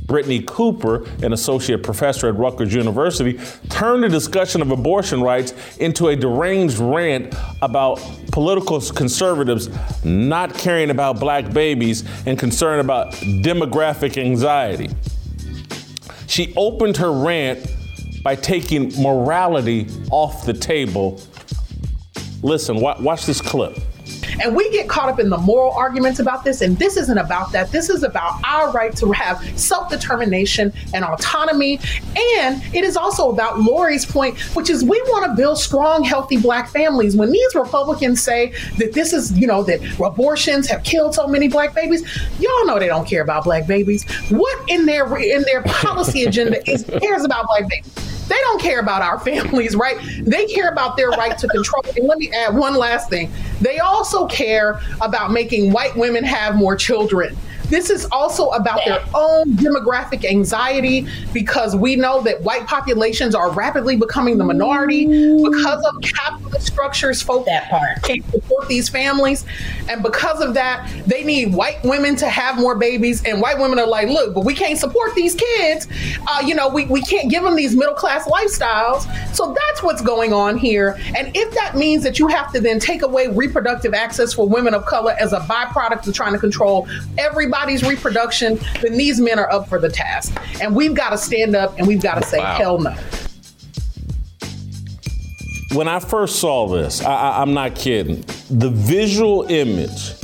[0.07, 6.09] Brittney Cooper, an associate professor at Rutgers University, turned the discussion of abortion rights into
[6.09, 7.97] a deranged rant about
[8.31, 9.69] political conservatives
[10.05, 14.91] not caring about black babies and concerned about demographic anxiety.
[16.29, 17.67] She opened her rant
[18.23, 21.21] by taking morality off the table.
[22.43, 23.79] Listen, watch this clip.
[24.43, 27.53] And we get caught up in the moral arguments about this, and this isn't about
[27.53, 27.71] that.
[27.73, 31.81] This is about our right to have self determination and autonomy.
[32.35, 36.37] And it is also about Lori's point, which is we want to build strong, healthy
[36.37, 37.17] black families.
[37.17, 41.49] When these Republicans say that this is, you know, that abortions have killed so many
[41.49, 42.03] black babies,
[42.39, 44.05] y'all know they don't care about black babies.
[44.31, 48.06] What in their in their policy agenda is cares about black babies?
[48.29, 49.99] They don't care about our families, right?
[50.23, 51.83] They care about their right to control.
[51.97, 53.33] And let me add one last thing.
[53.61, 57.37] They also care about making white women have more children.
[57.69, 63.51] This is also about their own demographic anxiety because we know that white populations are
[63.51, 67.23] rapidly becoming the minority because of capitalist structures.
[67.23, 69.45] Folks that part can't support these families,
[69.89, 73.25] and because of that, they need white women to have more babies.
[73.25, 75.89] And white women are like, "Look, but we can't support these kids.
[76.29, 80.03] Uh, you know, we we can't give them these middle class lifestyles." So that's what's
[80.03, 80.99] going on here.
[81.17, 84.73] And if that means that you have to then take away reproductive access for women
[84.73, 86.87] of color as a byproduct of trying to control
[87.19, 90.37] everybody everybody's reproduction, then these men are up for the task.
[90.61, 92.57] And we've got to stand up and we've got to say, wow.
[92.57, 92.97] hell no.
[95.73, 98.25] When I first saw this, I, am not kidding.
[98.51, 100.15] The visual image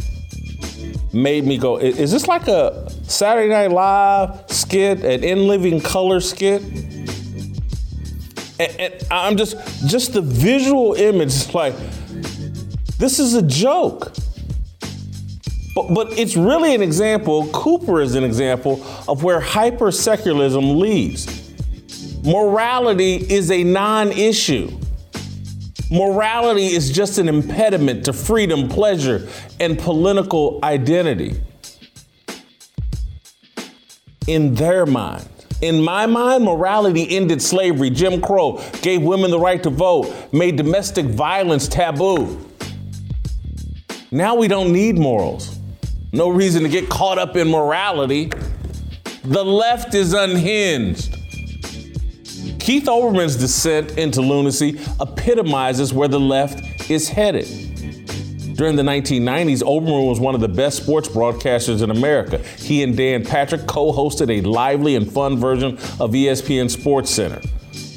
[1.12, 6.20] made me go, is this like a Saturday Night Live skit, an in living color
[6.20, 6.62] skit?
[8.60, 11.74] And, and I'm just, just the visual image is like,
[12.98, 14.12] this is a joke.
[15.74, 21.42] But, but it's really an example, Cooper is an example of where hypersecularism leads.
[22.24, 24.70] Morality is a non issue.
[25.90, 29.28] Morality is just an impediment to freedom, pleasure,
[29.60, 31.40] and political identity.
[34.26, 35.28] In their mind.
[35.62, 40.56] In my mind, morality ended slavery, Jim Crow, gave women the right to vote, made
[40.56, 42.50] domestic violence taboo.
[44.10, 45.58] Now we don't need morals.
[46.14, 48.30] No reason to get caught up in morality.
[49.24, 51.14] The left is unhinged.
[52.60, 57.46] Keith Olbermann's descent into lunacy epitomizes where the left is headed.
[58.56, 62.36] During the 1990s, Olbermann was one of the best sports broadcasters in America.
[62.58, 67.40] He and Dan Patrick co hosted a lively and fun version of ESPN Sports Center.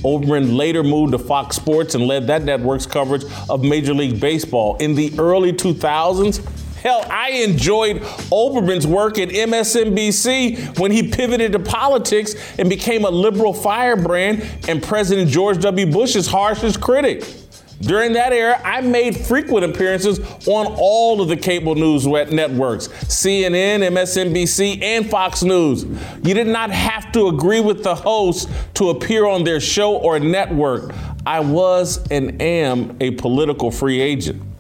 [0.06, 4.78] Olbermann later moved to Fox Sports and led that network's coverage of Major League Baseball.
[4.78, 11.60] In the early 2000s, Hell, I enjoyed Olbermann's work at MSNBC when he pivoted to
[11.60, 15.92] politics and became a liberal firebrand and President George W.
[15.92, 17.24] Bush's harshest critic.
[17.82, 23.80] During that era, I made frequent appearances on all of the cable news networks CNN,
[23.80, 25.86] MSNBC, and Fox News.
[26.22, 30.20] You did not have to agree with the host to appear on their show or
[30.20, 30.94] network.
[31.26, 34.55] I was and am a political free agent.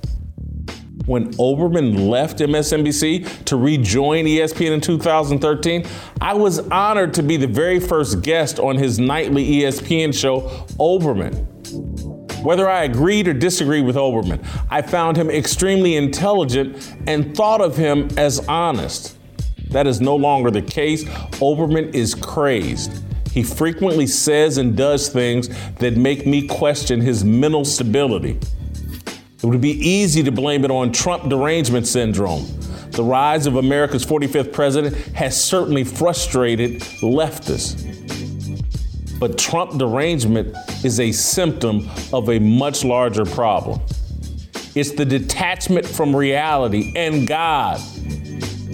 [1.05, 5.85] When Olbermann left MSNBC to rejoin ESPN in 2013,
[6.19, 10.41] I was honored to be the very first guest on his nightly ESPN show,
[10.79, 11.45] Olbermann.
[12.43, 17.77] Whether I agreed or disagreed with Olbermann, I found him extremely intelligent and thought of
[17.77, 19.15] him as honest.
[19.69, 21.03] That is no longer the case.
[21.39, 23.03] Olbermann is crazed.
[23.31, 28.39] He frequently says and does things that make me question his mental stability.
[29.45, 32.47] It would be easy to blame it on Trump derangement syndrome.
[32.89, 37.79] The rise of America's 45th president has certainly frustrated leftists.
[39.19, 43.81] But Trump derangement is a symptom of a much larger problem.
[44.73, 47.79] It's the detachment from reality and God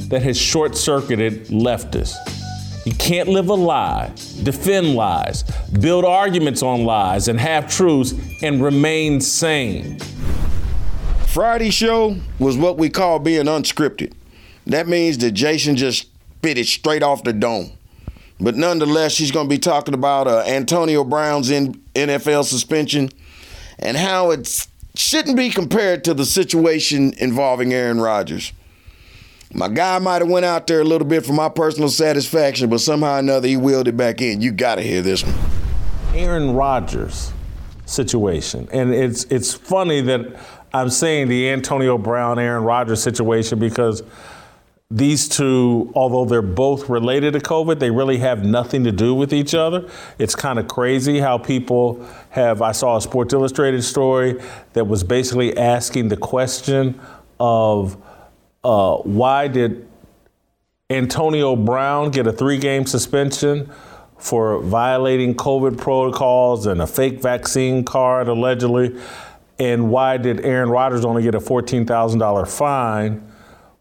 [0.08, 2.16] that has short circuited leftists.
[2.86, 4.14] You can't live a lie,
[4.44, 5.44] defend lies,
[5.82, 10.00] build arguments on lies and half truths, and remain sane.
[11.32, 14.12] Friday show was what we call being unscripted.
[14.68, 17.72] That means that Jason just spit it straight off the dome.
[18.42, 23.12] But nonetheless, she's going to be talking about uh, Antonio Brown's NFL suspension
[23.80, 28.52] and how it shouldn't be compared to the situation involving Aaron Rodgers.
[29.54, 32.82] My guy might have went out there a little bit for my personal satisfaction, but
[32.82, 34.42] somehow or another he wheeled it back in.
[34.42, 35.36] You got to hear this one.
[36.14, 37.32] Aaron Rodgers
[37.86, 40.38] situation, and it's it's funny that
[40.74, 44.04] I'm saying the Antonio Brown Aaron Rodgers situation because
[44.90, 49.34] these two, although they're both related to COVID, they really have nothing to do with
[49.34, 49.90] each other.
[50.20, 52.62] It's kind of crazy how people have.
[52.62, 54.42] I saw a Sports Illustrated story
[54.74, 57.00] that was basically asking the question
[57.40, 57.98] of
[58.64, 59.88] uh, why did
[60.90, 63.72] Antonio Brown get a three game suspension
[64.18, 69.00] for violating COVID protocols and a fake vaccine card allegedly?
[69.62, 73.32] And why did Aaron Rodgers only get a $14,000 fine?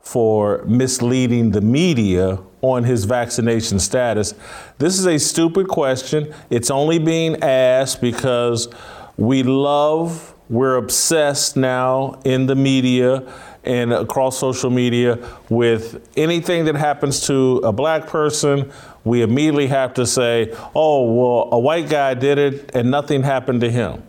[0.01, 4.35] for misleading the media on his vaccination status.
[4.79, 6.35] This is a stupid question.
[6.49, 8.69] It's only being asked because
[9.17, 13.31] we love, we're obsessed now in the media
[13.63, 15.19] and across social media
[15.51, 18.73] with anything that happens to a black person,
[19.05, 23.61] we immediately have to say, oh, well, a white guy did it and nothing happened
[23.61, 24.03] to him.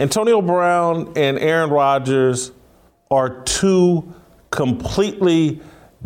[0.00, 2.52] Antonio Brown and Aaron Rodgers
[3.10, 4.14] are two
[4.50, 5.60] completely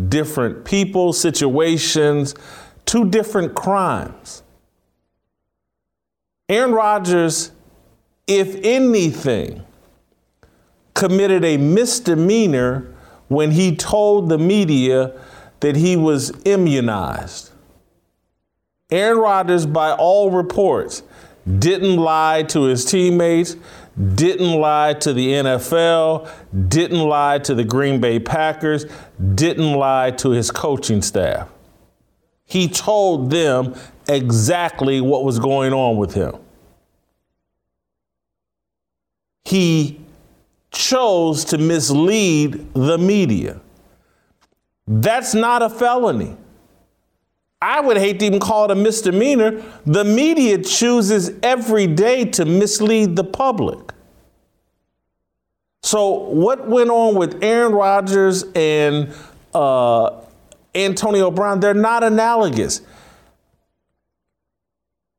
[0.08, 2.34] different people, situations,
[2.86, 4.42] two different crimes.
[6.48, 7.52] Aaron Rodgers,
[8.26, 9.64] if anything,
[10.94, 12.92] committed a misdemeanor
[13.28, 15.12] when he told the media
[15.60, 17.52] that he was immunized.
[18.90, 21.04] Aaron Rodgers, by all reports,
[21.58, 23.56] didn't lie to his teammates,
[24.14, 26.28] didn't lie to the NFL,
[26.68, 28.86] didn't lie to the Green Bay Packers,
[29.34, 31.48] didn't lie to his coaching staff.
[32.44, 33.74] He told them
[34.08, 36.36] exactly what was going on with him.
[39.44, 40.00] He
[40.70, 43.60] chose to mislead the media.
[44.86, 46.36] That's not a felony.
[47.64, 49.62] I would hate to even call it a misdemeanor.
[49.86, 53.94] The media chooses every day to mislead the public.
[55.82, 59.14] So, what went on with Aaron Rodgers and
[59.54, 60.10] uh,
[60.74, 61.60] Antonio Brown?
[61.60, 62.82] They're not analogous.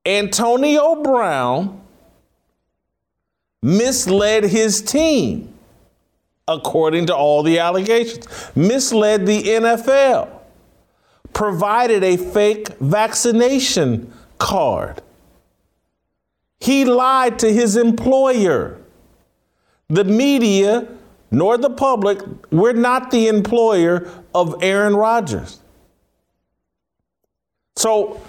[0.05, 1.81] Antonio Brown
[3.63, 5.51] misled his team,
[6.47, 10.44] according to all the allegations, misled the NFL
[11.35, 15.01] provided a fake vaccination card.
[16.61, 18.79] He lied to his employer.
[19.89, 20.87] The media,
[21.29, 22.19] nor the public,
[22.51, 25.59] we're not the employer of Aaron Rodgers.
[27.75, 28.21] So,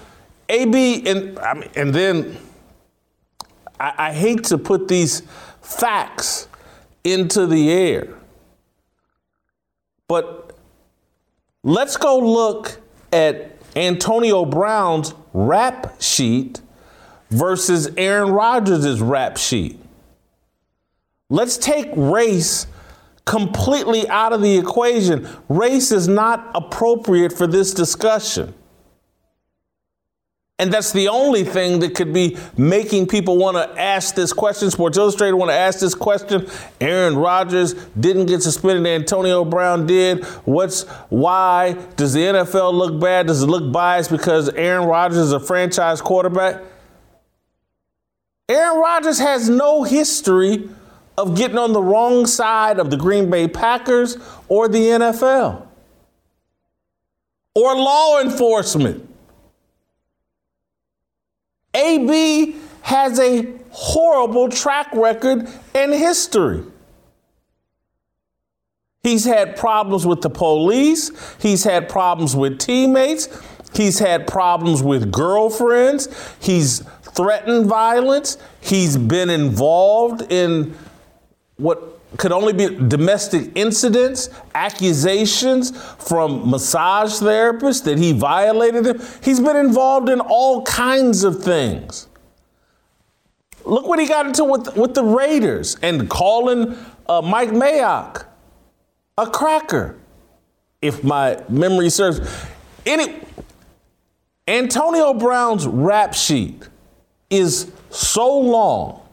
[0.49, 1.39] AB, and,
[1.77, 2.37] and then
[3.79, 5.23] I, I hate to put these
[5.63, 6.49] facts
[7.05, 8.09] into the air,
[10.09, 10.59] but
[11.63, 12.81] let's go look
[13.13, 16.61] at Antonio Brown's rap sheet
[17.31, 19.79] versus Aaron Rodgers' rap sheet.
[21.29, 22.67] Let's take race
[23.25, 25.29] completely out of the equation.
[25.49, 28.55] Race is not appropriate for this discussion.
[30.59, 34.71] And that's the only thing that could be making people want to ask this question.
[34.71, 36.49] Sports Illustrated want to ask this question.
[36.81, 38.87] Aaron Rodgers didn't get suspended.
[38.87, 40.25] Antonio Brown did.
[40.47, 43.27] What's why does the NFL look bad?
[43.27, 46.63] Does it look biased because Aaron Rodgers is a franchise quarterback?
[48.49, 50.71] Aaron Rodgers has no history
[51.19, 54.17] of getting on the wrong side of the Green Bay Packers
[54.49, 55.67] or the NFL
[57.55, 59.06] or law enforcement.
[61.77, 66.65] AB has a horrible track record and history.
[69.03, 73.29] He's had problems with the police, he's had problems with teammates,
[73.75, 76.09] he's had problems with girlfriends,
[76.41, 80.75] he's threatened violence, he's been involved in
[81.57, 89.01] what could only be domestic incidents, accusations from massage therapists that he violated them.
[89.23, 92.09] He's been involved in all kinds of things.
[93.65, 96.77] Look what he got into with, with the Raiders and calling
[97.09, 98.27] uh, Mike Mayock
[99.19, 99.97] a cracker,
[100.83, 102.21] if my memory serves.
[102.85, 103.21] Any,
[104.47, 106.69] Antonio Brown's rap sheet
[107.31, 109.06] is so long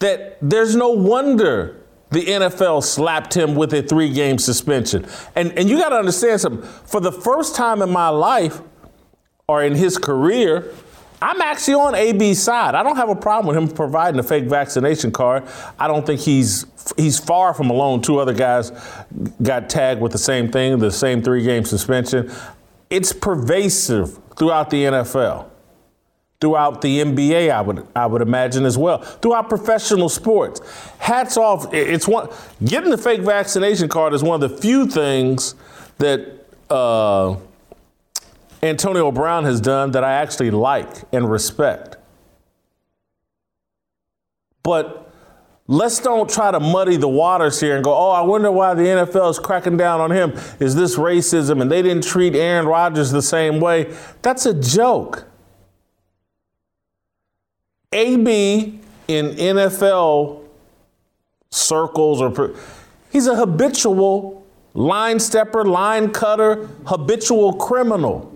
[0.00, 1.76] that there's no wonder
[2.10, 5.06] the NFL slapped him with a three game suspension.
[5.36, 6.62] And, and you got to understand something.
[6.62, 8.60] For the first time in my life
[9.46, 10.74] or in his career,
[11.22, 12.74] I'm actually on AB's side.
[12.74, 15.44] I don't have a problem with him providing a fake vaccination card.
[15.78, 18.00] I don't think he's he's far from alone.
[18.00, 18.72] Two other guys
[19.42, 22.32] got tagged with the same thing, the same three game suspension.
[22.88, 25.49] It's pervasive throughout the NFL
[26.40, 30.60] throughout the NBA, I would I would imagine as well, throughout professional sports.
[30.98, 31.72] Hats off!
[31.72, 32.28] It's one
[32.64, 35.54] getting the fake vaccination card is one of the few things
[35.98, 37.36] that uh,
[38.62, 41.96] Antonio Brown has done that I actually like and respect.
[44.62, 45.10] But
[45.66, 48.82] let's don't try to muddy the waters here and go, oh, I wonder why the
[48.82, 50.32] NFL is cracking down on him.
[50.58, 51.62] Is this racism?
[51.62, 53.94] And they didn't treat Aaron Rodgers the same way.
[54.22, 55.29] That's a joke.
[57.92, 58.78] AB
[59.08, 60.44] in NFL
[61.50, 62.54] circles or
[63.10, 68.32] he's a habitual line stepper, line cutter, habitual criminal.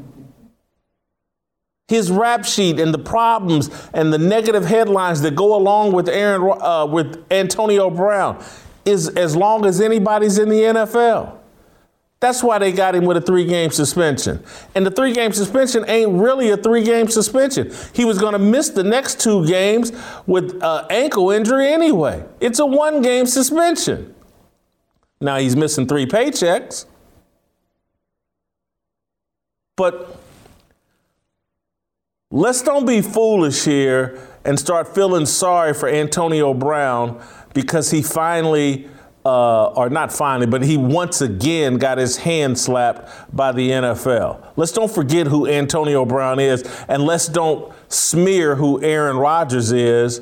[1.87, 6.59] His rap sheet and the problems and the negative headlines that go along with Aaron
[6.61, 8.43] uh, with Antonio Brown
[8.85, 11.39] is as long as anybody's in the NFL.
[12.25, 14.43] That's why they got him with a three game suspension.
[14.75, 17.71] And the three game suspension ain't really a three game suspension.
[17.93, 19.93] He was going to miss the next two games
[20.27, 22.25] with uh, ankle injury anyway.
[22.41, 24.15] It's a one game suspension.
[25.21, 26.87] Now he's missing three paychecks.
[29.77, 30.19] But
[32.31, 37.23] let's don't be foolish here and start feeling sorry for Antonio Brown
[37.53, 38.89] because he finally
[39.25, 44.47] uh, or not finally, but he once again got his hand slapped by the NFL.
[44.57, 50.21] Let's don't forget who Antonio Brown is, and let's don't smear who Aaron Rodgers is.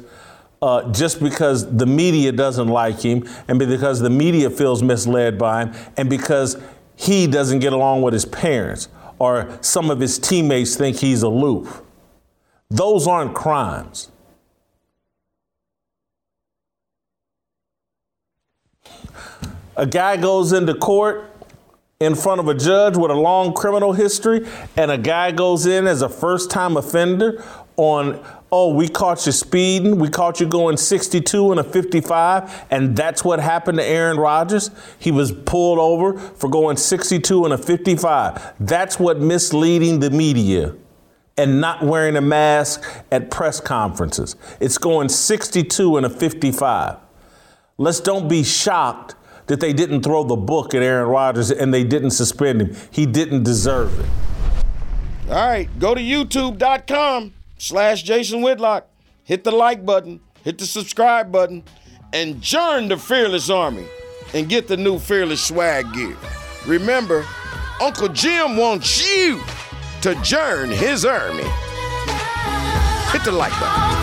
[0.61, 5.65] Uh, just because the media doesn't like him, and because the media feels misled by
[5.65, 6.57] him, and because
[6.95, 8.89] he doesn't get along with his parents,
[9.19, 11.83] or some of his teammates think he's aloof.
[12.71, 14.12] Those aren't crimes.
[19.77, 21.31] A guy goes into court
[21.99, 25.87] in front of a judge with a long criminal history, and a guy goes in
[25.87, 27.43] as a first time offender
[27.77, 32.95] on, oh, we caught you speeding, we caught you going 62 and a 55, and
[32.95, 34.71] that's what happened to Aaron Rodgers.
[34.99, 38.55] He was pulled over for going 62 and a 55.
[38.61, 40.75] That's what misleading the media
[41.39, 44.37] and not wearing a mask at press conferences.
[44.61, 46.99] It's going 62 and a 55.
[47.79, 49.15] Let's don't be shocked
[49.47, 52.77] that they didn't throw the book at Aaron Rodgers and they didn't suspend him.
[52.91, 54.07] He didn't deserve it.
[55.29, 58.89] All right, go to youtube.com slash Jason Whitlock.
[59.25, 61.63] Hit the like button, hit the subscribe button,
[62.13, 63.87] and join the Fearless Army
[64.35, 66.17] and get the new Fearless swag gear.
[66.67, 67.25] Remember,
[67.81, 69.41] Uncle Jim wants you
[70.03, 71.45] to join his army.
[73.13, 74.02] Hit the like button.